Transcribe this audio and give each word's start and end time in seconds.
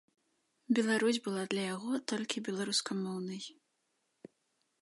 Беларусь 0.77 1.19
была 1.27 1.43
для 1.51 1.63
яго 1.75 1.91
толькі 2.13 2.43
беларускамоўнай. 2.47 3.41